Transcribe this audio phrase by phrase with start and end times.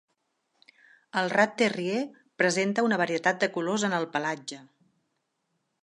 [1.21, 1.99] El "rat terrier"
[2.43, 4.63] presenta una varietat de colors en el pelatge.